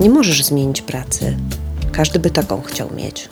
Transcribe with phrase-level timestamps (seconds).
[0.00, 1.36] Nie możesz zmienić pracy.
[1.92, 3.28] Każdy by taką chciał mieć.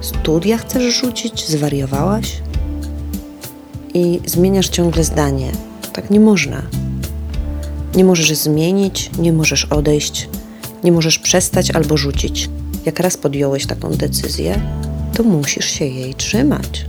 [0.00, 1.48] Studia chcesz rzucić?
[1.48, 2.42] Zwariowałaś?
[3.94, 5.52] I zmieniasz ciągle zdanie.
[5.92, 6.62] Tak nie można.
[7.94, 10.28] Nie możesz zmienić, nie możesz odejść,
[10.84, 12.48] nie możesz przestać albo rzucić.
[12.86, 14.60] Jak raz podjąłeś taką decyzję,
[15.16, 16.86] to musisz się jej trzymać,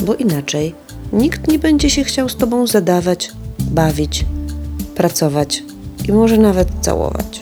[0.00, 0.74] bo inaczej
[1.12, 4.24] nikt nie będzie się chciał z tobą zadawać, bawić,
[4.94, 5.62] pracować
[6.08, 7.40] i może nawet całować.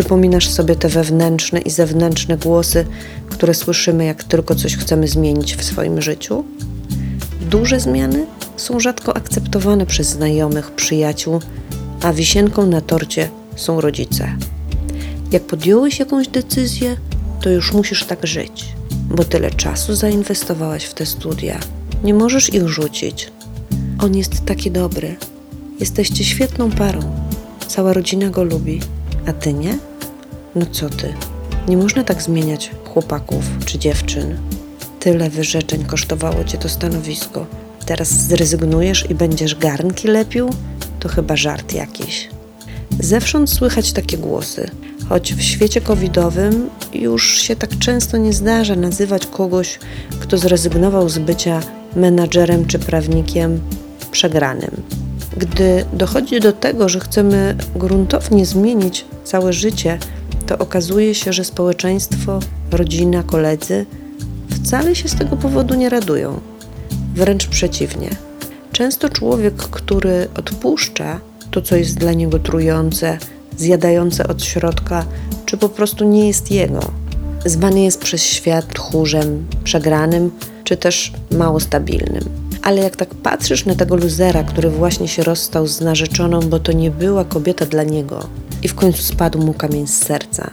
[0.00, 2.86] Przypominasz sobie te wewnętrzne i zewnętrzne głosy,
[3.28, 6.44] które słyszymy, jak tylko coś chcemy zmienić w swoim życiu?
[7.40, 11.40] Duże zmiany są rzadko akceptowane przez znajomych, przyjaciół,
[12.02, 14.32] a wisienką na torcie są rodzice.
[15.32, 16.96] Jak podjąłeś jakąś decyzję,
[17.42, 18.64] to już musisz tak żyć,
[19.10, 21.60] bo tyle czasu zainwestowałaś w te studia.
[22.04, 23.32] Nie możesz ich rzucić.
[23.98, 25.16] On jest taki dobry.
[25.80, 27.00] Jesteście świetną parą.
[27.66, 28.80] Cała rodzina go lubi,
[29.26, 29.89] a ty nie?
[30.54, 31.14] No co ty?
[31.68, 34.36] Nie można tak zmieniać chłopaków czy dziewczyn.
[35.00, 37.46] Tyle wyrzeczeń kosztowało cię to stanowisko.
[37.86, 40.50] Teraz zrezygnujesz i będziesz garnki lepił?
[41.00, 42.28] To chyba żart jakiś.
[43.00, 44.70] Zewsząd słychać takie głosy,
[45.08, 49.78] choć w świecie covidowym już się tak często nie zdarza nazywać kogoś,
[50.20, 51.60] kto zrezygnował z bycia
[51.96, 53.60] menadżerem czy prawnikiem
[54.10, 54.82] przegranym.
[55.36, 59.98] Gdy dochodzi do tego, że chcemy gruntownie zmienić całe życie,
[60.50, 62.40] to okazuje się, że społeczeństwo,
[62.72, 63.86] rodzina, koledzy
[64.50, 66.40] wcale się z tego powodu nie radują.
[67.14, 68.10] Wręcz przeciwnie.
[68.72, 73.18] Często człowiek, który odpuszcza to, co jest dla niego trujące,
[73.56, 75.04] zjadające od środka,
[75.46, 76.80] czy po prostu nie jest jego,
[77.44, 80.30] zwany jest przez świat tchórzem, przegranym,
[80.64, 82.24] czy też mało stabilnym.
[82.62, 86.72] Ale jak tak patrzysz na tego luzera, który właśnie się rozstał z narzeczoną, bo to
[86.72, 88.26] nie była kobieta dla niego,
[88.62, 90.50] i w końcu spadł mu kamień z serca,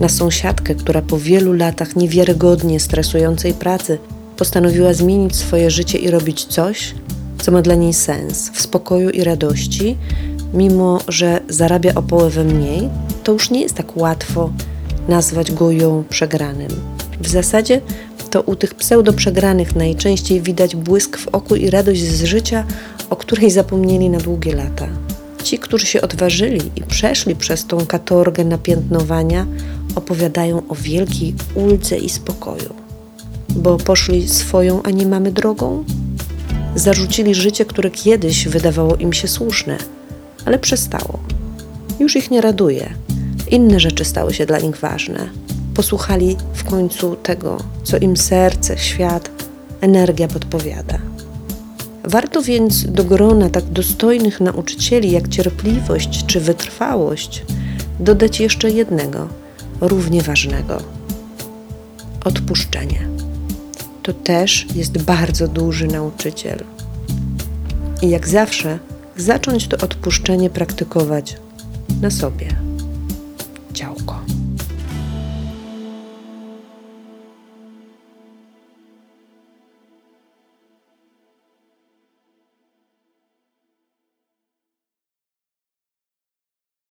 [0.00, 3.98] na sąsiadkę, która po wielu latach niewiarygodnie stresującej pracy
[4.36, 6.94] postanowiła zmienić swoje życie i robić coś,
[7.42, 9.96] co ma dla niej sens, w spokoju i radości,
[10.54, 12.88] mimo że zarabia o połowę mniej,
[13.24, 14.50] to już nie jest tak łatwo
[15.08, 16.70] nazwać go ją przegranym.
[17.20, 17.80] W zasadzie
[18.30, 22.64] to u tych pseudo-przegranych najczęściej widać błysk w oku i radość z życia,
[23.10, 24.88] o której zapomnieli na długie lata.
[25.42, 29.46] Ci, którzy się odważyli i przeszli przez tą katorgę napiętnowania,
[29.94, 32.74] opowiadają o wielkiej uldze i spokoju.
[33.48, 35.84] Bo poszli swoją, a nie mamy drogą?
[36.74, 39.78] Zarzucili życie, które kiedyś wydawało im się słuszne,
[40.44, 41.18] ale przestało.
[42.00, 42.94] Już ich nie raduje.
[43.50, 45.28] Inne rzeczy stały się dla nich ważne.
[45.74, 49.30] Posłuchali w końcu tego, co im serce, świat,
[49.80, 50.98] energia podpowiada.
[52.08, 57.44] Warto więc do grona tak dostojnych nauczycieli jak cierpliwość czy wytrwałość
[58.00, 59.28] dodać jeszcze jednego,
[59.80, 60.82] równie ważnego
[62.24, 63.08] odpuszczenie.
[64.02, 66.64] To też jest bardzo duży nauczyciel.
[68.02, 68.78] I jak zawsze,
[69.16, 71.36] zacząć to odpuszczenie praktykować
[72.00, 72.56] na sobie.